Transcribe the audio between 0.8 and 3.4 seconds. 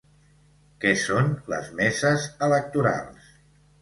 Què són les meses electorals?